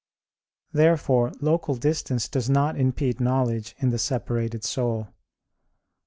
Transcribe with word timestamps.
Therefore 0.71 1.31
local 1.41 1.75
distance 1.75 2.27
does 2.27 2.49
not 2.49 2.75
impede 2.75 3.19
knowledge 3.19 3.75
in 3.77 3.91
the 3.91 3.99
separated 3.99 4.63
soul. 4.63 5.09